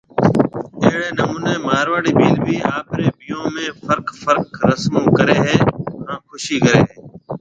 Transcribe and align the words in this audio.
اهڙي 0.83 1.09
نموني 1.19 1.55
مارواڙي 1.67 2.11
ڀيل 2.19 2.35
بِي 2.45 2.55
آپري 2.77 3.07
بيھون۾ 3.17 3.65
فرق 3.85 4.05
فرق 4.23 4.45
رسمون 4.69 5.05
ڪري 5.17 5.35
هي 5.43 5.55
هان 6.07 6.19
خوشي 6.27 6.57
ڪري 6.65 6.81
هي 6.89 6.95